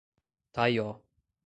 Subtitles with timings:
[0.57, 0.87] Taió